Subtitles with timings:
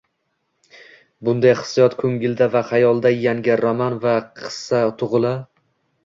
[1.27, 5.35] Bunday hissiyot ko’ngilda va xayolda yangi roman yoki qissa tug’ila